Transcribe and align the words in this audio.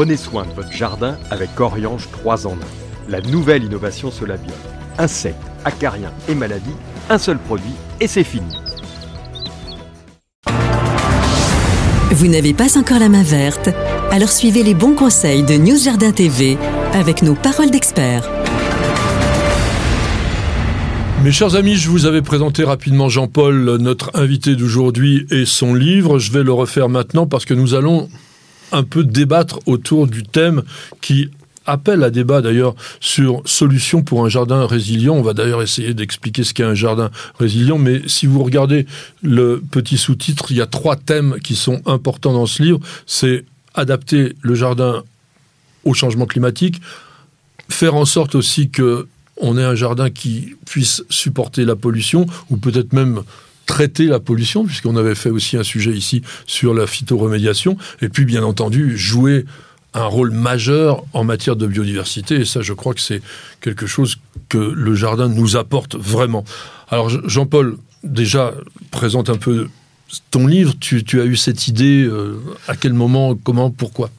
Prenez 0.00 0.16
soin 0.16 0.46
de 0.46 0.52
votre 0.52 0.72
jardin 0.72 1.18
avec 1.30 1.60
Oriange 1.60 2.08
3 2.10 2.46
en 2.46 2.52
1. 2.52 2.56
La 3.10 3.20
nouvelle 3.20 3.64
innovation 3.64 4.10
Solabio. 4.10 4.54
Insectes, 4.96 5.36
acariens 5.66 6.10
et 6.26 6.34
maladies, 6.34 6.72
un 7.10 7.18
seul 7.18 7.36
produit 7.36 7.74
et 8.00 8.06
c'est 8.06 8.24
fini. 8.24 8.48
Vous 12.12 12.28
n'avez 12.28 12.54
pas 12.54 12.78
encore 12.78 12.98
la 12.98 13.10
main 13.10 13.22
verte? 13.22 13.68
Alors 14.10 14.30
suivez 14.30 14.62
les 14.62 14.72
bons 14.72 14.94
conseils 14.94 15.42
de 15.42 15.58
News 15.58 15.76
Jardin 15.76 16.12
TV 16.12 16.56
avec 16.94 17.20
nos 17.20 17.34
paroles 17.34 17.70
d'experts. 17.70 18.26
Mes 21.22 21.30
chers 21.30 21.56
amis, 21.56 21.76
je 21.76 21.90
vous 21.90 22.06
avais 22.06 22.22
présenté 22.22 22.64
rapidement 22.64 23.10
Jean-Paul, 23.10 23.76
notre 23.76 24.12
invité 24.14 24.56
d'aujourd'hui, 24.56 25.26
et 25.30 25.44
son 25.44 25.74
livre. 25.74 26.18
Je 26.18 26.32
vais 26.32 26.42
le 26.42 26.54
refaire 26.54 26.88
maintenant 26.88 27.26
parce 27.26 27.44
que 27.44 27.52
nous 27.52 27.74
allons 27.74 28.08
un 28.72 28.82
peu 28.82 29.04
débattre 29.04 29.60
autour 29.66 30.06
du 30.06 30.22
thème 30.22 30.62
qui 31.00 31.30
appelle 31.66 32.02
à 32.02 32.10
débat 32.10 32.40
d'ailleurs 32.40 32.74
sur 33.00 33.42
solutions 33.44 34.02
pour 34.02 34.24
un 34.24 34.28
jardin 34.28 34.66
résilient. 34.66 35.14
On 35.14 35.22
va 35.22 35.34
d'ailleurs 35.34 35.62
essayer 35.62 35.94
d'expliquer 35.94 36.42
ce 36.42 36.54
qu'est 36.54 36.64
un 36.64 36.74
jardin 36.74 37.10
résilient, 37.38 37.78
mais 37.78 38.02
si 38.06 38.26
vous 38.26 38.42
regardez 38.42 38.86
le 39.22 39.62
petit 39.70 39.98
sous-titre, 39.98 40.46
il 40.50 40.56
y 40.56 40.62
a 40.62 40.66
trois 40.66 40.96
thèmes 40.96 41.36
qui 41.42 41.54
sont 41.54 41.80
importants 41.86 42.32
dans 42.32 42.46
ce 42.46 42.62
livre. 42.62 42.80
C'est 43.06 43.44
adapter 43.74 44.34
le 44.40 44.54
jardin 44.54 45.04
au 45.84 45.94
changement 45.94 46.26
climatique, 46.26 46.80
faire 47.68 47.94
en 47.94 48.04
sorte 48.04 48.34
aussi 48.34 48.70
que 48.70 49.06
on 49.42 49.56
ait 49.56 49.64
un 49.64 49.74
jardin 49.74 50.10
qui 50.10 50.56
puisse 50.66 51.02
supporter 51.08 51.64
la 51.64 51.76
pollution, 51.76 52.26
ou 52.50 52.58
peut-être 52.58 52.92
même 52.92 53.22
traiter 53.70 54.06
la 54.06 54.18
pollution, 54.18 54.64
puisqu'on 54.64 54.96
avait 54.96 55.14
fait 55.14 55.30
aussi 55.30 55.56
un 55.56 55.62
sujet 55.62 55.92
ici 55.92 56.22
sur 56.44 56.74
la 56.74 56.88
phytoremédiation, 56.88 57.76
et 58.02 58.08
puis 58.08 58.24
bien 58.24 58.42
entendu 58.42 58.98
jouer 58.98 59.44
un 59.94 60.06
rôle 60.06 60.32
majeur 60.32 61.04
en 61.12 61.22
matière 61.22 61.54
de 61.54 61.68
biodiversité, 61.68 62.40
et 62.40 62.44
ça 62.44 62.62
je 62.62 62.72
crois 62.72 62.94
que 62.94 63.00
c'est 63.00 63.22
quelque 63.60 63.86
chose 63.86 64.18
que 64.48 64.58
le 64.58 64.94
jardin 64.96 65.28
nous 65.28 65.56
apporte 65.56 65.94
vraiment. 65.94 66.44
Alors 66.88 67.10
Jean-Paul, 67.28 67.76
déjà, 68.02 68.54
présente 68.90 69.30
un 69.30 69.36
peu 69.36 69.68
ton 70.32 70.48
livre, 70.48 70.74
tu, 70.80 71.20
as 71.20 71.24
eu 71.24 71.36
cette 71.36 71.68
idée, 71.68 72.02
euh, 72.02 72.40
à 72.66 72.74
quel 72.74 72.92
moment, 72.92 73.36
comment, 73.36 73.70
pourquoi? 73.70 74.10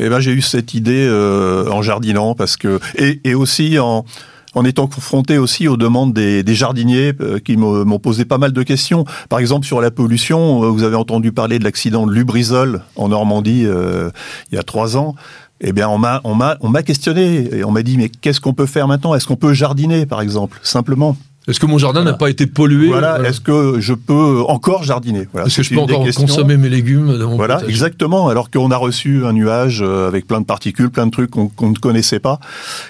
Eh 0.00 0.08
ben, 0.08 0.18
j'ai 0.18 0.32
eu 0.32 0.42
cette 0.42 0.74
idée 0.74 1.06
euh, 1.06 1.70
en 1.70 1.82
jardinant 1.82 2.34
parce 2.34 2.56
que 2.56 2.80
et, 2.96 3.20
et 3.22 3.34
aussi 3.34 3.78
en 3.78 4.04
en 4.54 4.64
étant 4.64 4.86
confronté 4.86 5.38
aussi 5.38 5.68
aux 5.68 5.76
demandes 5.76 6.12
des, 6.12 6.54
jardiniers 6.54 7.12
euh, 7.20 7.38
qui 7.38 7.56
m'ont 7.56 7.98
posé 7.98 8.24
pas 8.24 8.38
mal 8.38 8.52
de 8.52 8.62
questions. 8.62 9.04
Par 9.28 9.38
exemple, 9.38 9.66
sur 9.66 9.80
la 9.80 9.90
pollution, 9.90 10.64
euh, 10.64 10.68
vous 10.68 10.82
avez 10.82 10.96
entendu 10.96 11.32
parler 11.32 11.58
de 11.58 11.64
l'accident 11.64 12.06
de 12.06 12.12
Lubrizol 12.12 12.82
en 12.96 13.08
Normandie 13.08 13.64
euh, 13.64 14.10
il 14.50 14.56
y 14.56 14.58
a 14.58 14.62
trois 14.62 14.96
ans. 14.96 15.14
Eh 15.60 15.72
bien, 15.72 15.88
on 15.88 15.98
m'a 15.98 16.20
on 16.24 16.34
m'a 16.34 16.56
on 16.62 16.68
m'a 16.68 16.82
questionné 16.82 17.54
et 17.54 17.64
on 17.64 17.70
m'a 17.70 17.82
dit 17.82 17.98
mais 17.98 18.08
qu'est-ce 18.08 18.40
qu'on 18.40 18.54
peut 18.54 18.66
faire 18.66 18.88
maintenant? 18.88 19.14
Est-ce 19.14 19.26
qu'on 19.26 19.36
peut 19.36 19.52
jardiner, 19.52 20.06
par 20.06 20.22
exemple, 20.22 20.58
simplement 20.62 21.16
est-ce 21.48 21.58
que 21.58 21.64
mon 21.64 21.78
jardin 21.78 22.04
n'a 22.04 22.12
pas 22.12 22.28
été 22.28 22.46
pollué 22.46 22.88
Voilà. 22.88 23.18
Est-ce 23.26 23.40
que 23.40 23.80
je 23.80 23.94
peux 23.94 24.42
encore 24.46 24.84
jardiner 24.84 25.26
voilà, 25.32 25.46
Est-ce 25.46 25.56
que 25.56 25.62
je 25.62 25.74
peux 25.74 25.80
encore 25.80 26.06
consommer 26.14 26.58
mes 26.58 26.68
légumes 26.68 27.16
dans 27.18 27.30
mon 27.30 27.36
Voilà, 27.36 27.62
exactement. 27.66 28.28
Alors 28.28 28.50
qu'on 28.50 28.70
a 28.70 28.76
reçu 28.76 29.24
un 29.24 29.32
nuage 29.32 29.80
euh, 29.82 30.06
avec 30.06 30.26
plein 30.26 30.42
de 30.42 30.44
particules, 30.44 30.90
plein 30.90 31.06
de 31.06 31.10
trucs 31.10 31.30
qu'on 31.30 31.70
ne 31.70 31.76
connaissait 31.76 32.18
pas, 32.18 32.40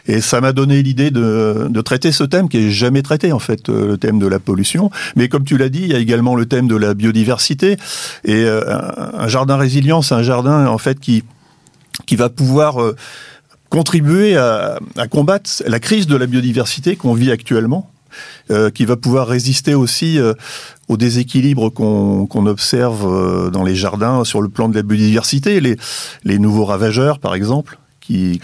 et 0.06 0.21
ça 0.21 0.41
m'a 0.41 0.53
donné 0.53 0.83
l'idée 0.83 1.12
de, 1.12 1.69
de, 1.71 1.81
traiter 1.81 2.11
ce 2.11 2.25
thème 2.25 2.48
qui 2.48 2.59
est 2.59 2.71
jamais 2.71 3.03
traité 3.03 3.33
en 3.33 3.39
fait, 3.39 3.69
euh, 3.69 3.87
le 3.87 3.98
thème 3.98 4.19
de 4.19 4.27
la 4.27 4.41
pollution. 4.41 4.91
Mais 5.15 5.28
comme 5.28 5.45
tu 5.45 5.56
l'as 5.56 5.69
dit, 5.69 5.83
il 5.83 5.93
y 5.93 5.95
a 5.95 5.98
également 5.98 6.34
le 6.34 6.45
thème 6.45 6.67
de 6.67 6.77
la 6.77 6.95
biodiversité. 6.95 7.77
Et 8.25 8.45
euh, 8.45 8.65
un 9.15 9.28
jardin 9.28 9.56
résilient, 9.59 10.03
c'est 10.03 10.17
un 10.17 10.25
jardin 10.25 10.67
en 10.67 10.78
fait 10.78 10.98
qui 10.98 11.23
qui 12.06 12.17
va 12.17 12.28
pouvoir 12.31 12.78
contribuer 13.69 14.37
à, 14.37 14.81
à 14.97 15.06
combattre 15.06 15.51
la 15.67 15.78
crise 15.78 16.09
de 16.09 16.17
la 16.17 16.27
biodiversité 16.27 16.97
qu'on 16.97 17.15
vit 17.15 17.31
actuellement 17.31 17.91
euh, 18.50 18.70
qui 18.70 18.84
va 18.84 18.97
pouvoir 18.97 19.28
résister 19.28 19.75
aussi 19.75 20.19
euh, 20.19 20.34
aux 20.88 20.97
déséquilibres 20.97 21.72
qu'on 21.72 22.47
observe 22.47 23.06
euh, 23.06 23.50
dans 23.50 23.62
les 23.62 23.75
jardins 23.75 24.25
sur 24.25 24.43
le 24.43 24.48
plan 24.48 24.69
de 24.69 24.75
la 24.75 24.82
biodiversité, 24.82 25.60
les, 25.60 25.76
les 26.25 26.38
nouveaux 26.38 26.65
ravageurs 26.65 27.19
par 27.19 27.34
exemple. 27.34 27.78
Qui, 28.00 28.41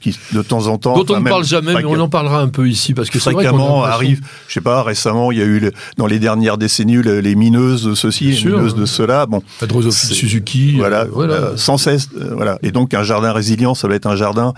qui, 0.00 0.18
de 0.32 0.42
temps 0.42 0.66
en 0.66 0.78
temps. 0.78 0.96
Dont 0.96 1.14
on 1.14 1.20
ne 1.20 1.28
parle 1.28 1.44
jamais, 1.44 1.74
mais 1.74 1.84
on 1.84 2.00
en 2.00 2.08
parlera 2.08 2.40
un 2.40 2.48
peu 2.48 2.68
ici 2.68 2.92
parce 2.92 3.08
que 3.08 3.20
c'est 3.20 3.30
vrai 3.30 3.46
qu'on 3.46 3.84
arrive. 3.84 4.20
Je 4.48 4.54
sais 4.54 4.60
pas. 4.60 4.82
Récemment, 4.82 5.30
il 5.30 5.38
y 5.38 5.42
a 5.42 5.44
eu 5.44 5.70
dans 5.96 6.06
les 6.06 6.18
dernières 6.18 6.58
décennies 6.58 7.02
les 7.02 7.34
mineuses 7.36 7.84
de 7.84 7.94
ceci, 7.94 8.32
les 8.32 8.44
mineuses 8.50 8.74
de 8.74 8.84
cela. 8.84 9.26
Bon, 9.26 9.42
Suzuki. 9.90 10.72
Voilà, 10.78 11.04
voilà. 11.04 11.56
sans 11.56 11.76
cesse. 11.76 12.08
voilà. 12.32 12.58
Et 12.64 12.72
donc 12.72 12.94
un 12.94 13.04
jardin 13.04 13.32
résilient, 13.32 13.76
ça 13.76 13.86
va 13.86 13.94
être 13.94 14.06
un 14.06 14.16
jardin 14.16 14.54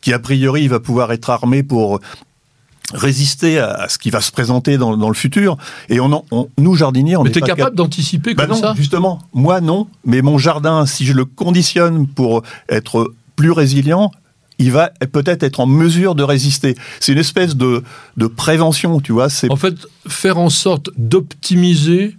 qui 0.00 0.12
a 0.12 0.18
priori 0.18 0.66
va 0.66 0.80
pouvoir 0.80 1.12
être 1.12 1.30
armé 1.30 1.62
pour 1.62 2.00
résister 2.92 3.58
à 3.58 3.88
ce 3.88 3.98
qui 3.98 4.10
va 4.10 4.20
se 4.20 4.30
présenter 4.30 4.76
dans, 4.76 5.08
le 5.08 5.14
futur. 5.14 5.56
Et 5.88 6.00
on, 6.00 6.24
nous 6.58 6.74
jardiniers, 6.74 7.16
on 7.16 7.24
mais 7.24 7.30
t'es 7.30 7.40
capable 7.40 7.76
d'anticiper 7.76 8.34
bah 8.34 8.46
comme 8.46 8.56
ça? 8.56 8.74
Justement, 8.76 9.20
moi 9.32 9.60
non. 9.60 9.88
Mais 10.04 10.22
mon 10.22 10.38
jardin, 10.38 10.84
si 10.86 11.06
je 11.06 11.12
le 11.12 11.24
conditionne 11.24 12.06
pour 12.06 12.42
être 12.68 13.12
plus 13.36 13.50
résilient, 13.50 14.10
il 14.58 14.70
va 14.70 14.90
peut-être 15.12 15.42
être 15.42 15.60
en 15.60 15.66
mesure 15.66 16.14
de 16.14 16.22
résister. 16.22 16.76
C'est 17.00 17.12
une 17.12 17.18
espèce 17.18 17.56
de, 17.56 17.82
de 18.16 18.26
prévention, 18.26 19.00
tu 19.00 19.12
vois. 19.12 19.28
En 19.48 19.56
fait, 19.56 19.74
faire 20.06 20.38
en 20.38 20.50
sorte 20.50 20.90
d'optimiser 20.96 22.16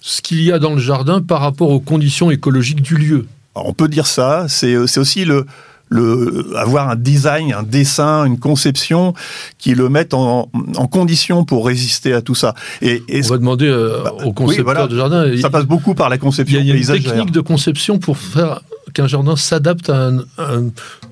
ce 0.00 0.22
qu'il 0.22 0.42
y 0.42 0.52
a 0.52 0.58
dans 0.58 0.74
le 0.74 0.80
jardin 0.80 1.20
par 1.20 1.40
rapport 1.40 1.70
aux 1.70 1.80
conditions 1.80 2.30
écologiques 2.30 2.82
du 2.82 2.96
lieu. 2.96 3.26
on 3.54 3.72
peut 3.72 3.88
dire 3.88 4.06
ça. 4.06 4.46
C'est 4.48 4.76
aussi 4.76 5.24
le, 5.24 5.46
le, 5.88 6.56
avoir 6.56 6.88
un 6.88 6.96
design, 6.96 7.52
un 7.52 7.62
dessin, 7.62 8.24
une 8.24 8.38
conception 8.38 9.14
qui 9.58 9.74
le 9.74 9.88
mettent 9.88 10.14
en, 10.14 10.50
en 10.76 10.86
condition 10.86 11.44
pour 11.44 11.66
résister 11.66 12.12
à 12.12 12.22
tout 12.22 12.34
ça. 12.34 12.54
Et, 12.82 13.02
On 13.08 13.28
va 13.28 13.38
demander 13.38 13.68
euh, 13.68 14.02
bah, 14.02 14.12
aux 14.24 14.32
concepteurs 14.32 14.88
de 14.88 14.96
jardin. 14.96 15.36
Ça 15.40 15.50
passe 15.50 15.66
beaucoup 15.66 15.94
par 15.94 16.08
la 16.08 16.18
conception 16.18 16.60
Il 16.60 16.66
y 16.66 16.72
a, 16.72 16.74
une 16.74 17.02
technique 17.02 17.30
de 17.30 17.40
conception 17.40 17.98
pour 17.98 18.18
faire 18.18 18.62
qu'un 18.92 19.06
jardin 19.06 19.36
s'adapte 19.36 19.90
à, 19.90 20.10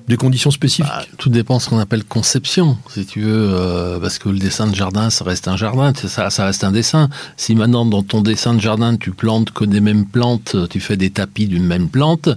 des 0.07 0.17
conditions 0.17 0.51
spécifiques 0.51 0.85
bah, 0.85 1.05
Tout 1.17 1.29
dépend 1.29 1.57
de 1.57 1.61
ce 1.61 1.69
qu'on 1.69 1.79
appelle 1.79 2.03
conception, 2.03 2.77
si 2.89 3.05
tu 3.05 3.21
veux, 3.21 3.49
euh, 3.53 3.99
parce 3.99 4.19
que 4.19 4.29
le 4.29 4.39
dessin 4.39 4.67
de 4.67 4.75
jardin, 4.75 5.09
ça 5.09 5.23
reste 5.23 5.47
un 5.47 5.57
jardin, 5.57 5.93
ça, 5.95 6.29
ça 6.29 6.45
reste 6.45 6.63
un 6.63 6.71
dessin. 6.71 7.09
Si 7.37 7.55
maintenant, 7.55 7.85
dans 7.85 8.03
ton 8.03 8.21
dessin 8.21 8.53
de 8.53 8.61
jardin, 8.61 8.95
tu 8.97 9.11
plantes 9.11 9.51
que 9.51 9.65
des 9.65 9.79
mêmes 9.79 10.05
plantes, 10.05 10.55
tu 10.69 10.79
fais 10.79 10.97
des 10.97 11.09
tapis 11.09 11.47
d'une 11.47 11.65
même 11.65 11.89
plante, 11.89 12.29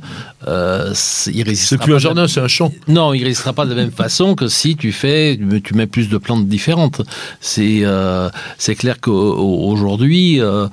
euh, 0.48 0.94
il 1.26 1.42
résistera 1.42 1.76
C'est 1.76 1.84
plus 1.84 1.94
un 1.94 1.98
jardin, 1.98 2.28
c'est 2.28 2.40
un 2.40 2.48
champ. 2.48 2.72
Non, 2.86 3.14
il 3.14 3.24
résistera 3.24 3.52
pas 3.52 3.64
de 3.64 3.70
la 3.70 3.76
même 3.76 3.90
façon 3.96 4.34
que 4.34 4.48
si 4.48 4.76
tu 4.76 4.92
fais, 4.92 5.38
tu 5.64 5.74
mets 5.74 5.86
plus 5.86 6.08
de 6.08 6.18
plantes 6.18 6.46
différentes. 6.46 7.02
C'est 7.40 7.80
euh, 7.82 8.28
c'est 8.58 8.74
clair 8.74 9.00
qu'aujourd'hui, 9.00 10.40
euh, 10.40 10.68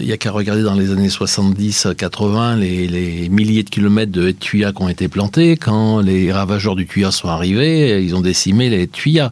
il 0.00 0.06
y 0.06 0.12
a 0.12 0.16
qu'à 0.16 0.30
regarder 0.30 0.62
dans 0.62 0.74
les 0.74 0.90
années 0.90 1.08
70-80 1.08 2.58
les, 2.58 2.86
les 2.86 3.28
milliers 3.28 3.62
de 3.62 3.70
kilomètres 3.70 4.12
de 4.12 4.30
tuyas 4.30 4.72
qui 4.72 4.82
ont 4.82 4.88
été 4.88 5.08
plantés, 5.08 5.56
quand 5.56 6.00
les 6.00 6.30
ravageurs 6.36 6.76
du 6.76 6.86
tuya 6.86 7.10
sont 7.10 7.28
arrivés, 7.28 8.02
ils 8.02 8.14
ont 8.14 8.20
décimé 8.20 8.68
les 8.68 8.86
tuyas. 8.86 9.30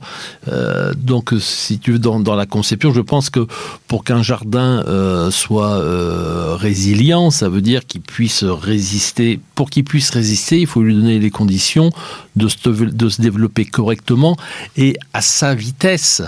Euh, 0.48 0.92
donc, 0.94 1.32
si 1.38 1.78
tu 1.78 1.92
veux, 1.92 1.98
dans, 1.98 2.20
dans, 2.20 2.34
la 2.34 2.46
conception, 2.46 2.92
je 2.92 3.00
pense 3.00 3.30
que 3.30 3.46
pour 3.88 4.04
qu'un 4.04 4.22
jardin 4.22 4.84
euh, 4.86 5.30
soit 5.30 5.72
euh, 5.72 6.56
résilient, 6.56 7.30
ça 7.30 7.48
veut 7.48 7.62
dire 7.62 7.86
qu'il 7.86 8.00
puisse 8.00 8.44
résister. 8.44 9.40
Pour 9.54 9.70
qu'il 9.70 9.84
puisse 9.84 10.10
résister, 10.10 10.60
il 10.60 10.66
faut 10.66 10.82
lui 10.82 10.94
donner 10.94 11.18
les 11.18 11.30
conditions 11.30 11.90
de 12.36 12.48
se, 12.48 12.68
de 12.68 13.08
se 13.08 13.22
développer 13.22 13.64
correctement 13.64 14.36
et 14.76 14.96
à 15.12 15.20
sa 15.20 15.54
vitesse 15.54 16.22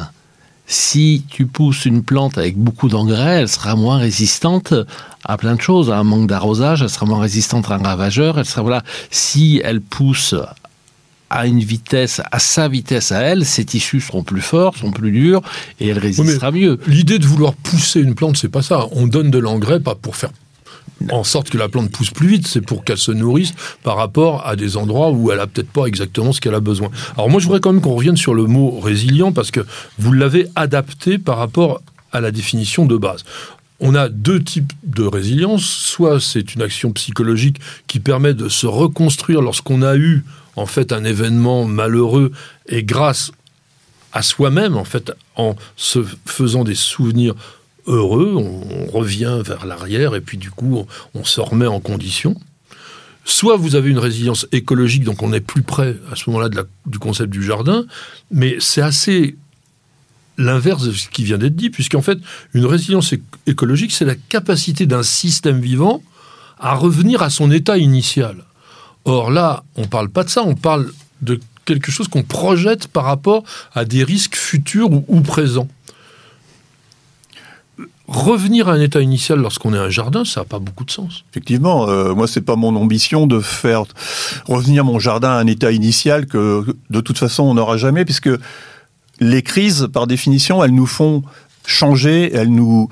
si 0.67 1.25
tu 1.29 1.47
pousses 1.47 1.85
une 1.85 2.03
plante 2.03 2.39
avec 2.39 2.57
beaucoup 2.57 2.89
d'engrais, 2.89 3.41
elle 3.43 3.49
sera 3.49 3.77
moins 3.77 3.99
résistante 3.99 4.75
à 5.25 5.37
plein 5.37 5.55
de 5.55 5.61
choses, 5.61 5.91
à 5.91 5.99
un 5.99 6.05
manque 6.05 6.29
d'arrosage, 6.29 6.83
elle 6.83 6.91
sera 6.91 7.07
moins 7.07 7.21
résistante 7.21 7.71
à 7.71 7.75
un 7.75 7.83
ravageur, 7.83 8.39
elle 8.39 8.45
sera 8.45 8.63
voilà, 8.63 8.83
si 9.11 9.61
elle 9.65 9.81
pousse 9.81 10.35
à 11.31 11.47
une 11.47 11.61
vitesse, 11.61 12.21
à 12.31 12.39
sa 12.39 12.69
vitesse 12.69 13.13
à 13.13 13.21
elle, 13.21 13.45
ses 13.45 13.65
tissus 13.65 14.01
seront 14.01 14.23
plus 14.23 14.41
forts, 14.41 14.77
sont 14.77 14.91
plus 14.91 15.11
durs 15.11 15.43
et 15.81 15.89
elle 15.89 15.99
résistera 15.99 16.53
mieux. 16.53 16.79
L'idée 16.87 17.19
de 17.19 17.27
vouloir 17.27 17.55
pousser 17.55 18.01
une 18.01 18.15
plante, 18.15 18.37
c'est 18.37 18.49
pas 18.49 18.63
ça. 18.63 18.87
On 18.93 19.07
donne 19.07 19.31
de 19.31 19.39
l'engrais 19.39 19.81
pas 19.81 19.95
pour 19.95 20.17
faire 20.17 20.31
en 21.11 21.25
sorte 21.25 21.51
que 21.51 21.59
la 21.59 21.69
plante 21.69 21.91
pousse 21.91 22.11
plus 22.11 22.29
vite, 22.29 22.47
c'est 22.47 22.61
pour 22.61 22.85
qu'elle 22.85 22.99
se 22.99 23.13
nourrisse 23.13 23.53
par 23.83 23.97
rapport 23.97 24.47
à 24.47 24.57
des 24.57 24.77
endroits 24.77 25.11
où 25.11 25.31
elle 25.31 25.41
a 25.41 25.47
peut-être 25.47 25.71
pas 25.71 25.87
exactement 25.87 26.33
ce 26.33 26.41
qu'elle 26.41 26.55
a 26.55 26.61
besoin. 26.61 26.91
Alors 27.17 27.29
moi, 27.29 27.41
je 27.41 27.47
voudrais 27.47 27.61
quand 27.61 27.73
même 27.73 27.83
qu'on 27.83 27.95
revienne 27.95 28.17
sur 28.17 28.35
le 28.35 28.45
mot 28.45 28.81
résilient 28.81 29.33
parce 29.33 29.51
que 29.51 29.61
vous 29.99 30.13
l'avez 30.13 30.49
adapté 30.57 31.19
par 31.19 31.39
rapport 31.39 31.83
à 32.13 32.21
la 32.21 32.31
définition 32.31 32.87
de 32.87 32.97
base. 32.97 33.25
On 33.81 33.95
a 33.95 34.09
deux 34.09 34.43
types 34.43 34.73
de 34.85 35.05
résilience. 35.05 35.65
Soit 35.65 36.21
c'est 36.21 36.55
une 36.55 36.63
action 36.63 36.93
psychologique 36.93 37.61
qui 37.87 38.01
permet 38.01 38.35
de 38.35 38.49
se 38.49 38.67
reconstruire 38.67 39.43
lorsqu'on 39.43 39.83
a 39.83 39.97
eu 39.97 40.25
en 40.57 40.67
fait 40.67 40.93
un 40.93 41.05
événement 41.05 41.65
malheureux 41.65 42.33
et 42.69 42.83
grâce 42.83 43.33
à 44.13 44.23
soi-même, 44.23 44.77
en 45.37 45.57
se 45.77 45.99
faisant 46.25 46.65
des 46.65 46.75
souvenirs 46.75 47.35
heureux, 47.87 48.35
on, 48.37 48.87
revient 48.91 49.43
vers 49.45 49.67
l'arrière 49.67 50.15
et 50.15 50.21
puis 50.21 50.39
du 50.39 50.51
coup 50.51 50.87
on, 51.15 51.25
se 51.25 51.41
remet 51.41 51.67
en 51.67 51.81
condition. 51.81 52.35
soit 53.25 53.57
vous 53.57 53.75
avez 53.75 53.91
une 53.91 53.99
résilience 53.99 54.47
écologique, 54.53 55.05
donc 55.05 55.23
on 55.23 55.33
est 55.33 55.41
plus 55.41 55.63
près 55.63 55.97
à 56.11 56.17
ce 56.17 56.31
moment-là 56.31 56.49
du 56.87 56.99
concept 56.99 57.31
du 57.31 57.43
jardin, 57.43 57.85
mais 58.31 58.57
c'est 58.59 58.81
assez 58.81 59.37
l'inverse 60.39 60.85
de 60.85 60.93
ce 60.93 61.09
qui 61.09 61.25
vient 61.25 61.39
d'être 61.39 61.57
dit, 61.57 61.71
puisqu'en 61.71 62.03
fait, 62.03 62.19
une 62.55 62.67
résilience 62.67 63.15
écologique, 63.47 63.93
c'est 63.93 64.05
la 64.05 64.15
capacité 64.15 64.87
d'un 64.87 65.03
système 65.03 65.61
vivant 65.61 66.03
à 66.59 66.75
revenir 66.75 67.23
à 67.23 67.31
son 67.31 67.51
état 67.51 67.79
initial. 67.79 68.45
Or 69.05 69.31
là, 69.31 69.63
on 69.77 69.83
ne 69.83 69.87
parle 69.87 70.09
pas 70.09 70.25
de 70.25 70.31
ça, 70.31 70.43
on 70.43 70.55
parle 70.55 70.91
de 71.23 71.41
quelque 71.65 71.91
chose 71.91 72.09
qu'on 72.09 72.23
projette 72.23 72.89
par 72.89 73.05
rapport 73.05 73.45
à 73.75 73.85
des 73.85 74.05
risques 74.05 74.37
futurs 74.37 74.91
ou, 74.91 75.21
présents. 75.21 75.69
Revenir 78.09 78.69
à 78.69 78.73
un 78.73 78.81
état 78.81 79.01
initial 79.01 79.41
lorsqu'on 79.41 79.75
est 79.75 79.79
un 79.79 79.91
jardin, 79.91 80.25
ça 80.25 80.41
n'a 80.41 80.45
pas 80.45 80.61
beaucoup 80.61 80.85
de 80.85 80.93
sens. 80.93 81.25
Effectivement, 81.33 81.89
euh, 81.89 82.15
moi 82.15 82.29
c'est 82.29 82.41
pas 82.41 82.55
mon 82.55 82.77
ambition 82.77 83.27
de 83.27 83.41
faire 83.41 83.83
revenir 84.47 84.85
mon 84.85 85.01
jardin 85.01 85.31
à 85.31 85.39
un 85.39 85.47
état 85.49 85.73
initial 85.73 86.27
que 86.27 86.65
de 86.89 87.01
toute 87.01 87.19
façon 87.19 87.43
on 87.43 87.55
n'aura 87.55 87.77
jamais, 87.79 88.05
puisque 88.05 88.31
les 89.21 89.43
crises, 89.43 89.89
par 89.93 90.07
définition, 90.07 90.63
elles 90.63 90.75
nous 90.75 90.87
font 90.87 91.23
changer, 91.67 92.31
elles 92.33 92.53
nous 92.53 92.89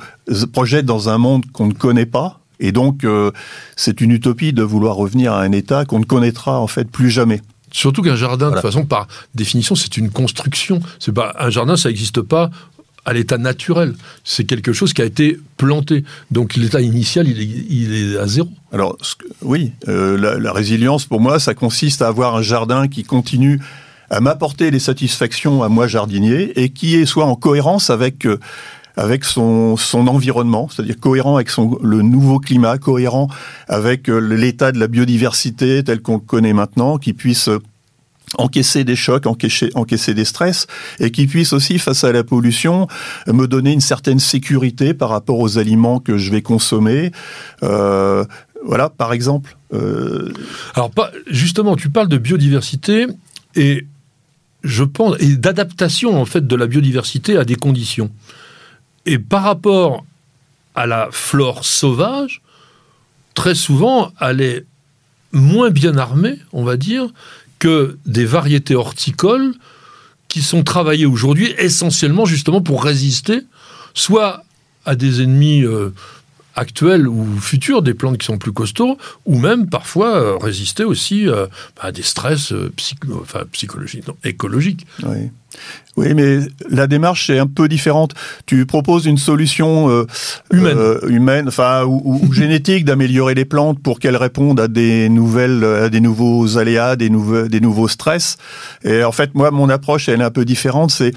projettent 0.53 0.87
dans 0.87 1.09
un 1.09 1.19
monde 1.19 1.44
qu'on 1.53 1.67
ne 1.67 1.73
connaît 1.73 2.06
pas. 2.06 2.41
Et 2.61 2.73
donc, 2.73 3.05
euh, 3.05 3.31
c'est 3.76 4.00
une 4.00 4.11
utopie 4.11 4.53
de 4.53 4.62
vouloir 4.62 4.97
revenir 4.97 5.32
à 5.32 5.43
un 5.43 5.53
état 5.53 5.85
qu'on 5.85 5.99
ne 5.99 6.05
connaîtra 6.05 6.61
en 6.61 6.67
fait 6.67 6.91
plus 6.91 7.11
jamais. 7.11 7.43
Surtout 7.73 8.03
qu'un 8.03 8.15
jardin, 8.15 8.50
de 8.50 8.55
toute 8.55 8.62
façon, 8.62 8.87
par 8.87 9.09
définition, 9.35 9.75
c'est 9.75 9.97
une 9.97 10.11
construction. 10.11 10.81
C'est 11.00 11.12
pas 11.12 11.35
un 11.38 11.50
jardin, 11.50 11.76
ça 11.76 11.88
n'existe 11.88 12.21
pas 12.21 12.50
à 13.05 13.12
l'état 13.12 13.37
naturel. 13.37 13.94
C'est 14.23 14.44
quelque 14.44 14.73
chose 14.73 14.93
qui 14.93 15.03
a 15.03 15.05
été 15.05 15.38
planté. 15.56 16.05
Donc 16.31 16.55
l'état 16.55 16.81
initial, 16.81 17.29
il 17.29 17.93
est, 17.93 18.19
à 18.19 18.27
zéro. 18.27 18.49
Alors 18.73 18.97
oui, 19.43 19.73
euh, 19.88 20.17
la, 20.17 20.38
la, 20.38 20.53
résilience, 20.53 21.05
pour 21.05 21.20
moi, 21.20 21.38
ça 21.38 21.55
consiste 21.55 22.00
à 22.00 22.09
avoir 22.09 22.37
un 22.37 22.43
jardin 22.43 22.88
qui 22.88 23.03
continue 23.03 23.61
à 24.11 24.21
m'apporter 24.21 24.71
les 24.71 24.79
satisfactions 24.79 25.62
à 25.62 25.69
moi 25.69 25.87
jardinier 25.87 26.53
et 26.61 26.71
qui 26.71 27.06
soit 27.06 27.25
en 27.25 27.37
cohérence 27.37 27.91
avec 27.91 28.27
euh, 28.27 28.39
avec 28.97 29.25
son, 29.25 29.77
son 29.77 30.06
environnement, 30.06 30.69
c'est-à-dire 30.69 31.01
cohérent 31.01 31.35
avec 31.35 31.51
son, 31.51 31.77
le 31.83 32.03
nouveau 32.03 32.39
climat, 32.39 32.79
cohérent 32.79 33.29
avec 33.67 34.09
euh, 34.09 34.19
l'état 34.19 34.71
de 34.71 34.79
la 34.79 34.87
biodiversité 34.87 35.83
tel 35.83 36.01
qu'on 36.01 36.15
le 36.15 36.21
connaît 36.21 36.53
maintenant, 36.53 36.99
qui 36.99 37.12
puisse 37.12 37.49
euh, 37.49 37.59
encaisser 38.39 38.85
des 38.85 38.95
chocs, 38.95 39.27
encaisser, 39.27 39.71
encaisser 39.75 40.15
des 40.15 40.25
stress, 40.25 40.69
et 41.01 41.11
qui 41.11 41.27
puisse 41.27 41.53
aussi, 41.53 41.81
face 41.81 42.05
à 42.05 42.12
la 42.12 42.23
pollution, 42.23 42.87
me 43.27 43.47
donner 43.47 43.73
une 43.73 43.81
certaine 43.81 44.21
sécurité 44.21 44.95
par 44.95 45.09
rapport 45.09 45.41
aux 45.41 45.59
aliments 45.59 45.99
que 45.99 46.17
je 46.17 46.31
vais 46.31 46.43
consommer. 46.43 47.11
Voilà, 47.61 48.89
par 48.89 49.12
exemple. 49.12 49.56
Alors, 50.75 50.91
justement, 51.29 51.77
tu 51.77 51.91
parles 51.91 52.09
de 52.09 52.19
biodiversité, 52.19 53.06
et 53.56 53.87
je 54.64 54.82
pense, 54.82 55.16
et 55.20 55.37
d'adaptation 55.37 56.20
en 56.20 56.25
fait 56.25 56.46
de 56.46 56.56
la 56.56 56.66
biodiversité 56.66 57.37
à 57.37 57.44
des 57.44 57.55
conditions. 57.55 58.11
Et 59.06 59.19
par 59.19 59.43
rapport 59.43 60.05
à 60.75 60.87
la 60.87 61.08
flore 61.12 61.64
sauvage, 61.64 62.43
très 63.34 63.55
souvent, 63.55 64.12
elle 64.20 64.40
est 64.40 64.64
moins 65.32 65.70
bien 65.70 65.96
armée, 65.99 66.38
on 66.52 66.64
va 66.64 66.76
dire, 66.76 67.08
que 67.58 67.99
des 68.06 68.25
variétés 68.25 68.75
horticoles 68.75 69.55
qui 70.28 70.43
sont 70.43 70.64
travaillées 70.64 71.06
aujourd'hui 71.06 71.55
essentiellement 71.58 72.25
justement 72.25 72.60
pour 72.60 72.82
résister 72.82 73.43
soit 73.93 74.44
à 74.84 74.96
des 74.96 75.22
ennemis 75.22 75.62
euh, 75.62 75.90
actuels 76.56 77.09
ou 77.09 77.27
futurs, 77.39 77.83
des 77.83 77.95
plantes 77.95 78.19
qui 78.19 78.27
sont 78.27 78.39
plus 78.39 78.53
costauds, 78.53 78.97
ou 79.27 79.39
même 79.39 79.69
parfois 79.69 80.17
euh, 80.17 80.37
résister 80.37 80.85
aussi 80.85 81.29
euh, 81.29 81.47
à 81.81 81.93
des 81.93 82.03
stress 82.03 82.53
euh, 82.53 82.73
enfin, 83.21 83.41
psychologiques, 83.53 84.06
non, 84.06 84.17
écologiques. 84.25 84.87
Oui. 85.05 85.31
Oui, 85.97 86.15
mais 86.15 86.41
la 86.69 86.89
démarche 86.89 87.31
est 87.31 87.39
un 87.39 87.47
peu 87.47 87.69
différente. 87.69 88.12
Tu 88.45 88.67
proposes 88.67 89.06
une 89.06 89.19
solution 89.19 90.05
humaine, 90.51 90.99
humaine, 91.06 91.47
enfin 91.47 91.85
ou, 91.85 92.33
génétique 92.33 92.85
d'améliorer 92.85 93.35
les 93.35 93.45
plantes 93.45 93.79
pour 93.81 94.01
qu'elles 94.01 94.17
répondent 94.17 94.59
à 94.59 94.67
des 94.67 95.09
nouvelles, 95.09 95.62
à 95.62 95.89
des 95.91 96.01
nouveaux 96.01 96.59
aléas, 96.59 96.97
des 96.97 97.09
nouveaux, 97.09 97.47
des 97.47 97.61
nouveaux 97.61 97.87
stress. 97.87 98.37
Et 98.83 99.05
en 99.05 99.12
fait, 99.12 99.37
moi, 99.37 99.53
mon 99.53 99.69
approche 99.69 100.09
elle 100.09 100.23
est 100.23 100.25
un 100.25 100.33
peu 100.33 100.45
différente. 100.45 100.91
C'est 100.91 101.12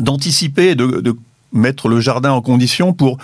d'anticiper, 0.00 0.74
de, 0.74 1.00
de 1.00 1.14
mettre 1.52 1.88
le 1.88 2.00
jardin 2.00 2.32
en 2.32 2.40
condition 2.40 2.92
pour 2.92 3.18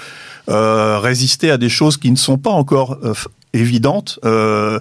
euh, 0.48 0.98
résister 0.98 1.50
à 1.50 1.58
des 1.58 1.68
choses 1.68 1.96
qui 1.96 2.10
ne 2.10 2.16
sont 2.16 2.38
pas 2.38 2.50
encore 2.50 2.98
euh, 3.04 3.14
évidentes. 3.52 4.18
Euh, 4.24 4.80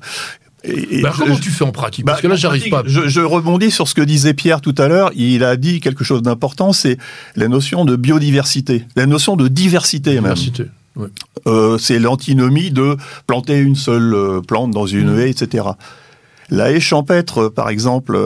et, 0.63 1.01
bah, 1.01 1.13
comment 1.15 1.37
tu 1.37 1.49
fais 1.49 1.63
en 1.63 1.71
pratique 1.71 2.05
Parce 2.05 2.17
bah, 2.17 2.21
que 2.21 2.27
là, 2.27 2.35
j'arrive 2.35 2.69
pas. 2.69 2.83
Je, 2.85 3.07
je, 3.07 3.21
rebondis 3.21 3.71
sur 3.71 3.87
ce 3.87 3.93
que 3.93 4.01
disait 4.01 4.33
Pierre 4.33 4.59
tout 4.59 4.75
à 4.77 4.87
l'heure. 4.87 5.11
Il 5.15 5.43
a 5.43 5.55
dit 5.55 5.79
quelque 5.79 6.03
chose 6.03 6.21
d'important, 6.21 6.73
c'est 6.73 6.97
la 7.35 7.47
notion 7.47 7.85
de 7.85 7.95
biodiversité, 7.95 8.85
la 8.95 9.05
notion 9.05 9.35
de 9.35 9.47
diversité, 9.47 10.15
diversité 10.15 10.63
même. 10.95 11.09
Euh, 11.45 11.77
c'est 11.77 11.99
l'antinomie 11.99 12.71
de 12.71 12.97
planter 13.27 13.59
une 13.59 13.75
seule 13.75 14.41
plante 14.47 14.71
dans 14.71 14.87
une 14.87 15.13
mmh. 15.13 15.19
haie, 15.19 15.29
etc. 15.29 15.63
La 16.49 16.71
haie 16.71 16.79
champêtre, 16.79 17.49
par 17.49 17.69
exemple, 17.69 18.17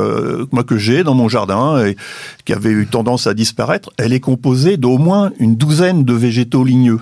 moi 0.52 0.64
que 0.64 0.78
j'ai 0.78 1.04
dans 1.04 1.16
mon 1.16 1.28
jardin 1.28 1.84
et 1.84 1.98
qui 2.46 2.54
avait 2.54 2.70
eu 2.70 2.88
tendance 2.88 3.28
à 3.28 3.34
disparaître, 3.34 3.90
elle 3.98 4.14
est 4.14 4.20
composée 4.20 4.78
d'au 4.78 4.98
moins 4.98 5.32
une 5.40 5.56
douzaine 5.56 6.04
de 6.04 6.14
végétaux 6.14 6.64
ligneux. 6.64 7.00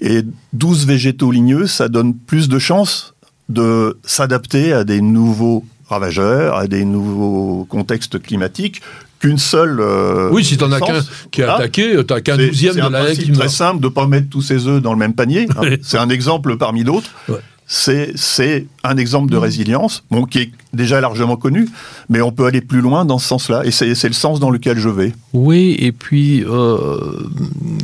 Et 0.00 0.22
12 0.52 0.86
végétaux 0.86 1.30
ligneux, 1.30 1.66
ça 1.66 1.88
donne 1.88 2.14
plus 2.14 2.48
de 2.48 2.58
chances 2.58 3.14
de 3.48 3.98
s'adapter 4.04 4.72
à 4.72 4.84
des 4.84 5.00
nouveaux 5.00 5.64
ravageurs, 5.88 6.56
à 6.56 6.66
des 6.66 6.84
nouveaux 6.84 7.64
contextes 7.68 8.20
climatiques 8.20 8.82
qu'une 9.20 9.38
seule. 9.38 9.80
Euh, 9.80 10.28
oui, 10.30 10.44
si 10.44 10.56
t'en 10.56 10.70
as 10.70 10.80
qu'un 10.80 11.00
qui 11.30 11.40
est 11.40 11.44
attaqué, 11.44 11.96
t'as 12.06 12.20
qu'un 12.20 12.36
douzième 12.36 12.76
de 12.76 12.88
la 12.88 13.14
C'est 13.14 13.32
très 13.32 13.48
simple 13.48 13.80
de 13.80 13.88
pas 13.88 14.06
mettre 14.06 14.28
tous 14.28 14.42
ses 14.42 14.66
œufs 14.66 14.82
dans 14.82 14.92
le 14.92 14.98
même 14.98 15.14
panier. 15.14 15.48
Hein. 15.56 15.76
C'est 15.82 15.98
un 15.98 16.10
exemple 16.10 16.56
parmi 16.56 16.84
d'autres. 16.84 17.10
Ouais 17.28 17.36
c'est 17.68 18.66
un 18.88 18.96
exemple 18.96 19.30
de 19.30 19.36
mmh. 19.36 19.40
résilience, 19.40 20.04
bon, 20.10 20.24
qui 20.24 20.38
est 20.38 20.50
déjà 20.72 21.00
largement 21.00 21.36
connu, 21.36 21.68
mais 22.08 22.20
on 22.20 22.32
peut 22.32 22.46
aller 22.46 22.60
plus 22.60 22.80
loin 22.80 23.04
dans 23.04 23.18
ce 23.18 23.26
sens-là, 23.28 23.62
et 23.64 23.70
c'est 23.70 24.08
le 24.08 24.14
sens 24.14 24.40
dans 24.40 24.50
lequel 24.50 24.78
je 24.78 24.88
vais. 24.88 25.12
Oui, 25.32 25.76
et 25.78 25.92
puis 25.92 26.44
euh, 26.44 26.98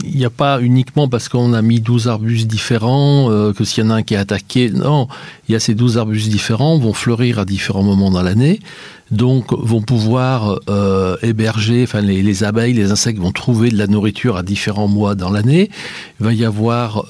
il 0.04 0.16
n'y 0.16 0.24
a 0.24 0.30
pas 0.30 0.60
uniquement 0.60 1.08
parce 1.08 1.28
qu'on 1.28 1.52
a 1.52 1.62
mis 1.62 1.80
12 1.80 2.08
arbustes 2.08 2.46
différents 2.46 3.30
euh, 3.30 3.52
que 3.52 3.64
s'il 3.64 3.84
y 3.84 3.86
en 3.86 3.90
a 3.90 3.96
un 3.96 4.02
qui 4.02 4.14
est 4.14 4.18
attaqué, 4.18 4.70
non, 4.70 5.08
il 5.48 5.52
y 5.52 5.54
a 5.54 5.60
ces 5.60 5.74
12 5.74 5.98
arbustes 5.98 6.28
différents, 6.28 6.78
vont 6.78 6.92
fleurir 6.92 7.38
à 7.38 7.44
différents 7.44 7.82
moments 7.82 8.10
dans 8.10 8.22
l'année, 8.22 8.60
donc 9.10 9.52
vont 9.52 9.82
pouvoir 9.82 10.58
euh, 10.68 11.16
héberger, 11.22 11.84
enfin 11.84 12.00
les, 12.00 12.44
abeilles, 12.44 12.72
les 12.72 12.90
insectes 12.90 13.18
vont 13.18 13.32
trouver 13.32 13.70
de 13.70 13.76
la 13.76 13.86
nourriture 13.86 14.36
à 14.36 14.42
différents 14.42 14.88
mois 14.88 15.14
dans 15.14 15.30
l'année. 15.30 15.70
Il 16.20 16.26
va 16.26 16.32
y 16.32 16.44
avoir, 16.44 17.04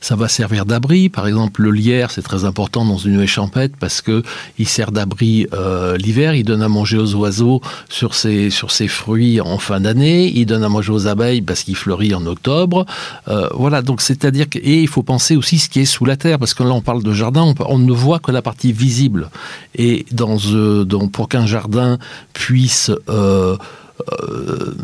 ça 0.00 0.16
va 0.16 0.28
servir 0.28 0.64
d'abri. 0.64 1.08
Par 1.08 1.26
exemple, 1.26 1.62
le 1.62 1.70
lierre, 1.72 2.12
c'est 2.12 2.22
très 2.22 2.44
important 2.44 2.84
dans 2.84 2.98
une 2.98 3.07
haie 3.16 3.26
champêtre 3.26 3.76
parce 3.78 4.00
que 4.00 4.22
il 4.58 4.68
sert 4.68 4.92
d'abri 4.92 5.46
euh, 5.52 5.96
l'hiver. 5.96 6.34
Il 6.34 6.44
donne 6.44 6.62
à 6.62 6.68
manger 6.68 6.98
aux 6.98 7.14
oiseaux 7.14 7.60
sur 7.88 8.14
ses 8.14 8.50
fruits 8.88 9.40
en 9.40 9.58
fin 9.58 9.80
d'année. 9.80 10.32
Il 10.34 10.46
donne 10.46 10.64
à 10.64 10.68
manger 10.68 10.92
aux 10.92 11.06
abeilles 11.06 11.42
parce 11.42 11.62
qu'il 11.62 11.76
fleurit 11.76 12.14
en 12.14 12.26
octobre. 12.26 12.86
voilà. 13.54 13.82
Donc 13.82 14.00
c'est-à-dire 14.00 14.48
que 14.48 14.58
et 14.58 14.80
il 14.80 14.88
faut 14.88 15.02
penser 15.02 15.36
aussi 15.36 15.58
ce 15.58 15.68
qui 15.68 15.80
est 15.80 15.84
sous 15.84 16.04
la 16.04 16.16
terre 16.16 16.38
parce 16.38 16.54
que 16.54 16.62
là 16.62 16.70
on 16.70 16.82
parle 16.82 17.02
de 17.02 17.12
jardin, 17.12 17.54
on, 17.66 17.78
ne 17.78 17.92
voit 17.92 18.18
que 18.18 18.32
la 18.32 18.42
partie 18.42 18.72
visible. 18.72 19.30
Et 19.74 20.06
dans 20.12 20.36
dans 20.84 21.08
pour 21.08 21.28
qu'un 21.28 21.46
jardin 21.46 21.98
puisse 22.32 22.90
euh, 24.22 24.76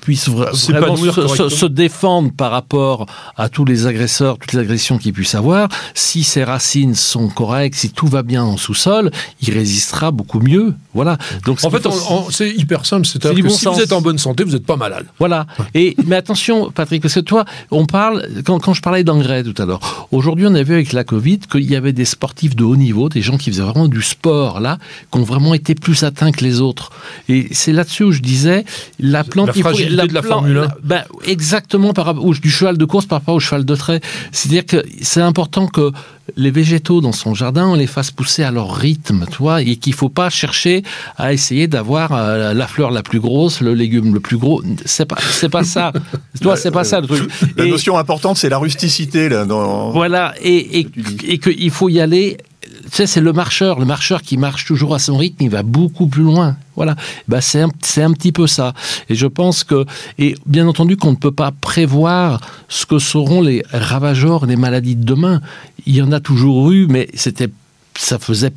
puisse 0.00 0.28
vraiment 0.28 0.96
se, 0.96 1.66
défendre 1.66 2.32
par 2.32 2.50
rapport 2.50 3.06
à 3.36 3.48
tous 3.48 3.64
les 3.64 3.86
agresseurs, 3.86 4.38
toutes 4.38 4.52
les 4.52 4.58
agressions 4.58 4.98
qu'il 4.98 5.12
puisse 5.12 5.34
avoir, 5.34 5.68
si 5.94 6.24
ses 6.24 6.42
racines 6.44 6.94
sont 6.94 7.28
correctes, 7.28 7.76
si 7.76 7.90
tout 7.90 8.08
va 8.08 8.22
bien 8.22 8.42
en 8.42 8.56
sous-sol, 8.56 9.10
il 9.40 9.54
résistera 9.54 10.10
beaucoup 10.10 10.40
mieux. 10.40 10.74
Voilà. 10.94 11.18
Donc 11.46 11.58
en 11.64 11.70
fait, 11.70 11.86
c'est 12.30 12.50
hyper 12.50 12.84
simple. 12.84 13.06
C'est 13.06 13.22
que 13.22 13.48
si 13.48 13.66
vous 13.66 13.80
êtes 13.80 13.92
en 13.92 14.00
bonne 14.00 14.18
santé, 14.18 14.44
vous 14.44 14.52
n'êtes 14.52 14.66
pas 14.66 14.76
malade. 14.76 15.06
Voilà. 15.18 15.46
Et 15.74 15.96
mais 16.06 16.16
attention, 16.16 16.70
Patrick, 16.70 17.02
parce 17.02 17.14
que 17.14 17.20
toi, 17.20 17.44
on 17.70 17.86
parle 17.86 18.26
quand, 18.44 18.58
quand 18.58 18.74
je 18.74 18.82
parlais 18.82 19.04
d'engrais 19.04 19.44
tout 19.44 19.60
à 19.62 19.66
l'heure. 19.66 20.08
Aujourd'hui, 20.10 20.46
on 20.46 20.54
a 20.54 20.62
vu 20.62 20.74
avec 20.74 20.92
la 20.92 21.04
Covid 21.04 21.40
qu'il 21.50 21.70
y 21.70 21.76
avait 21.76 21.92
des 21.92 22.04
sportifs 22.04 22.56
de 22.56 22.64
haut 22.64 22.76
niveau, 22.76 23.08
des 23.08 23.22
gens 23.22 23.38
qui 23.38 23.50
faisaient 23.50 23.62
vraiment 23.62 23.88
du 23.88 24.02
sport 24.02 24.60
là, 24.60 24.78
qui 25.10 25.18
ont 25.18 25.24
vraiment 25.24 25.54
été 25.54 25.74
plus 25.74 26.02
atteints 26.02 26.32
que 26.32 26.44
les 26.44 26.60
autres. 26.60 26.90
Et 27.28 27.48
c'est 27.52 27.72
là-dessus 27.72 28.04
où 28.04 28.12
je 28.12 28.20
disais 28.20 28.51
la 28.98 29.24
plante, 29.24 29.48
la 29.48 29.52
fragilité 29.54 30.06
de 30.06 30.14
la 30.14 30.22
Formule 30.22 30.58
1. 30.58 30.68
Ben, 30.82 31.04
exactement 31.26 31.92
par 31.92 32.06
rapport 32.06 32.30
du 32.30 32.50
cheval 32.50 32.78
de 32.78 32.84
course 32.84 33.06
par 33.06 33.20
rapport 33.20 33.34
au 33.34 33.40
cheval 33.40 33.64
de 33.64 33.74
trait. 33.74 34.00
C'est-à-dire 34.30 34.66
que 34.66 34.84
c'est 35.00 35.20
important 35.20 35.66
que 35.66 35.92
les 36.36 36.50
végétaux 36.50 37.00
dans 37.00 37.12
son 37.12 37.34
jardin, 37.34 37.66
on 37.66 37.74
les 37.74 37.86
fasse 37.86 38.10
pousser 38.10 38.42
à 38.42 38.50
leur 38.50 38.74
rythme, 38.74 39.26
tu 39.30 39.38
vois, 39.38 39.62
et 39.62 39.76
qu'il 39.76 39.92
faut 39.92 40.08
pas 40.08 40.30
chercher 40.30 40.82
à 41.16 41.32
essayer 41.32 41.66
d'avoir 41.66 42.12
euh, 42.12 42.54
la 42.54 42.66
fleur 42.66 42.90
la 42.90 43.02
plus 43.02 43.20
grosse, 43.20 43.60
le 43.60 43.74
légume 43.74 44.14
le 44.14 44.20
plus 44.20 44.38
gros. 44.38 44.62
C'est 44.84 45.06
pas, 45.06 45.18
c'est 45.20 45.48
pas 45.48 45.64
ça. 45.64 45.92
toi, 46.40 46.56
c'est 46.56 46.70
pas 46.70 46.84
ça 46.84 47.00
le 47.00 47.06
truc. 47.06 47.30
La 47.56 47.66
notion 47.66 47.98
importante, 47.98 48.36
c'est 48.36 48.48
la 48.48 48.58
rusticité 48.58 49.28
là. 49.28 49.44
Dans 49.44 49.90
voilà, 49.90 50.34
et, 50.40 50.80
et, 50.80 50.86
et 51.24 51.38
qu'il 51.38 51.70
faut 51.70 51.88
y 51.88 52.00
aller 52.00 52.38
sais, 52.90 53.06
c'est 53.06 53.20
le 53.20 53.32
marcheur, 53.32 53.78
le 53.78 53.84
marcheur 53.84 54.22
qui 54.22 54.36
marche 54.36 54.64
toujours 54.64 54.94
à 54.94 54.98
son 54.98 55.16
rythme, 55.16 55.42
il 55.44 55.50
va 55.50 55.62
beaucoup 55.62 56.06
plus 56.06 56.22
loin. 56.22 56.56
Voilà, 56.74 56.96
bah 57.28 57.40
c'est 57.40 57.60
un, 57.60 57.68
c'est 57.82 58.02
un 58.02 58.12
petit 58.12 58.32
peu 58.32 58.46
ça. 58.46 58.72
Et 59.08 59.14
je 59.14 59.26
pense 59.26 59.64
que, 59.64 59.84
et 60.18 60.34
bien 60.46 60.66
entendu 60.66 60.96
qu'on 60.96 61.10
ne 61.10 61.16
peut 61.16 61.32
pas 61.32 61.52
prévoir 61.52 62.40
ce 62.68 62.86
que 62.86 62.98
seront 62.98 63.42
les 63.42 63.62
ravageurs, 63.72 64.46
les 64.46 64.56
maladies 64.56 64.96
de 64.96 65.04
demain. 65.04 65.40
Il 65.86 65.94
y 65.94 66.02
en 66.02 66.12
a 66.12 66.20
toujours 66.20 66.70
eu, 66.72 66.86
mais 66.88 67.08
c'était, 67.14 67.50
ça 67.94 68.18
faisait, 68.18 68.52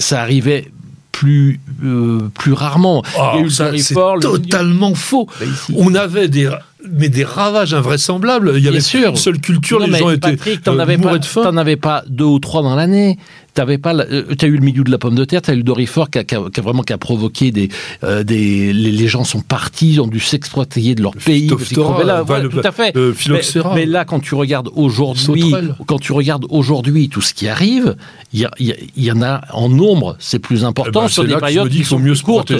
ça 0.00 0.20
arrivait 0.20 0.70
plus, 1.12 1.60
euh, 1.84 2.28
plus 2.34 2.52
rarement. 2.52 3.02
Ah, 3.18 3.34
c'est 3.48 3.94
totalement 3.94 4.94
faux. 4.94 5.28
Bah. 5.40 5.46
On 5.76 5.94
avait 5.94 6.28
des 6.28 6.50
mais 6.84 7.08
des 7.08 7.24
ravages 7.24 7.74
invraisemblables. 7.74 8.52
Il 8.56 8.64
y 8.64 8.68
avait 8.68 8.80
sûr. 8.80 9.10
une 9.10 9.16
seule 9.16 9.40
culture, 9.40 9.80
Non, 9.80 9.86
les 9.86 9.98
gens 9.98 10.10
étaient 10.10 10.30
Patrick, 10.30 10.62
t'en 10.62 10.78
euh, 10.78 10.82
avais 10.82 10.96
mourraient 10.96 11.14
pas, 11.14 11.18
de 11.18 11.24
faim. 11.24 11.42
t'en 11.42 11.56
avais 11.56 11.76
pas 11.76 12.04
deux 12.08 12.24
ou 12.24 12.38
trois 12.38 12.62
dans 12.62 12.76
l'année. 12.76 13.18
T'avais 13.58 13.76
pas, 13.76 13.92
euh, 13.92 14.22
t'as 14.38 14.46
eu 14.46 14.52
le 14.56 14.60
milieu 14.64 14.84
de 14.84 14.90
la 14.92 14.98
pomme 14.98 15.16
de 15.16 15.24
terre, 15.24 15.42
t'as 15.42 15.52
eu 15.52 15.56
le 15.56 15.62
Dorifort 15.64 16.10
qui 16.10 16.18
a, 16.20 16.22
qui 16.22 16.36
a- 16.36 16.48
qui 16.48 16.60
a 16.60 16.62
vraiment 16.62 16.84
qui 16.84 16.92
a 16.92 16.98
provoqué 16.98 17.50
des, 17.50 17.68
euh, 18.04 18.22
des, 18.22 18.72
les, 18.72 18.92
les 18.92 19.08
gens 19.08 19.24
sont 19.24 19.40
partis, 19.40 19.98
ont 20.00 20.06
dû 20.06 20.20
s'exploiter 20.20 20.94
de 20.94 21.02
leur 21.02 21.10
pays. 21.24 21.48
là. 22.04 22.22
Voilà, 22.24 22.42
le- 22.44 22.48
tout 22.50 22.68
à 22.68 22.70
fait. 22.70 22.92
le 23.30 23.42
Mais, 23.74 23.84
là, 23.84 24.04
quand 24.04 24.20
tu 24.20 24.36
regardes 24.36 24.68
aujourd'hui, 24.76 25.42
quand 25.88 25.98
tu 25.98 26.12
regardes 26.12 26.46
aujourd'hui 26.50 27.08
tout 27.08 27.20
ce 27.20 27.34
qui 27.34 27.48
arrive, 27.48 27.96
il 28.32 28.48
y, 28.96 29.10
en 29.10 29.22
a 29.22 29.40
en 29.52 29.68
nombre, 29.68 30.14
c'est 30.20 30.38
plus 30.38 30.60
Eh 30.62 30.64
important 30.64 31.00
ben, 31.02 31.08
sur 31.08 31.22
des 31.24 31.34
périodes 31.40 31.68
qui 31.78 31.84
sont 31.84 31.98
mieux 31.98 32.14
courtes. 32.22 32.52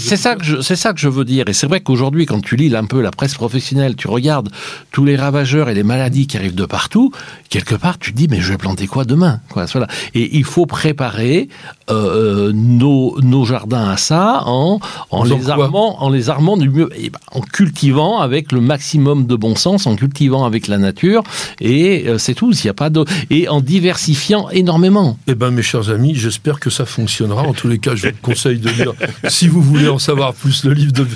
C'est 0.00 0.16
ça 0.16 0.34
que 0.34 0.44
je, 0.44 0.60
c'est 0.60 0.74
ça 0.74 0.92
que 0.92 0.98
je 0.98 1.08
veux 1.08 1.24
dire. 1.24 1.44
Et 1.46 1.52
c'est 1.52 1.68
vrai 1.68 1.82
qu'aujourd'hui, 1.82 2.26
quand 2.26 2.40
tu 2.40 2.56
lis 2.56 2.74
un 2.74 2.84
peu 2.84 3.00
la 3.00 3.12
presse 3.12 3.34
professionnelle, 3.34 3.94
tu 3.94 4.08
regardes 4.08 4.48
tous 4.90 5.04
les 5.04 5.14
ravageurs 5.14 5.68
et 5.68 5.74
les 5.74 5.84
maladies 5.84 6.26
qui 6.26 6.36
arrivent 6.36 6.56
de 6.56 6.64
partout. 6.66 7.12
Quelque 7.48 7.76
part, 7.76 7.96
tu 7.98 8.12
te 8.12 8.16
dis 8.16 8.26
mais 8.28 8.40
je 8.40 8.50
vais 8.50 8.58
planter 8.58 8.86
quoi 8.88 9.04
demain? 9.04 9.40
Quoi, 9.50 9.66
voilà. 9.66 9.86
Et 10.14 10.36
il 10.36 10.44
faut 10.44 10.66
préparer 10.66 11.48
euh, 11.90 12.48
euh, 12.50 12.52
nos, 12.52 13.18
nos 13.20 13.44
jardins 13.44 13.88
à 13.90 13.96
ça 13.96 14.42
en, 14.46 14.80
en 15.10 15.24
les 15.24 15.50
armant, 15.50 16.02
en 16.02 16.08
les 16.08 16.30
armant 16.30 16.56
du 16.56 16.68
mieux, 16.68 16.88
et 16.96 17.10
ben, 17.10 17.18
en 17.32 17.40
cultivant 17.40 18.20
avec 18.20 18.52
le 18.52 18.60
maximum 18.60 19.26
de 19.26 19.36
bon 19.36 19.56
sens, 19.56 19.86
en 19.86 19.96
cultivant 19.96 20.44
avec 20.44 20.68
la 20.68 20.78
nature. 20.78 21.22
Et 21.60 22.08
euh, 22.08 22.18
c'est 22.18 22.34
tout. 22.34 22.52
S'il 22.52 22.66
y 22.66 22.70
a 22.70 22.74
pas 22.74 22.90
de 22.90 23.04
et 23.30 23.48
en 23.48 23.60
diversifiant 23.60 24.48
énormément. 24.50 25.18
Eh 25.26 25.34
ben, 25.34 25.50
mes 25.50 25.62
chers 25.62 25.90
amis, 25.90 26.14
j'espère 26.14 26.60
que 26.60 26.70
ça 26.70 26.84
fonctionnera. 26.84 27.42
En 27.42 27.54
tous 27.54 27.68
les 27.68 27.78
cas, 27.78 27.94
je 27.94 28.08
vous 28.08 28.14
conseille 28.22 28.58
de 28.58 28.70
lire, 28.70 28.92
si 29.28 29.48
vous 29.48 29.62
voulez 29.62 29.88
en 29.88 29.98
savoir 29.98 30.34
plus, 30.34 30.64
le 30.64 30.72
livre 30.72 30.92
de 30.92 31.06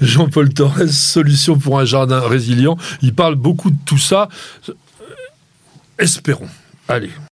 Jean-Paul 0.00 0.52
Torres, 0.52 0.88
Solutions 0.88 1.58
pour 1.58 1.78
un 1.78 1.84
jardin 1.84 2.20
résilient. 2.20 2.76
Il 3.02 3.14
parle 3.14 3.34
beaucoup 3.34 3.70
de 3.70 3.76
tout 3.84 3.98
ça. 3.98 4.28
Espérons. 5.98 6.48
Allez. 6.88 7.10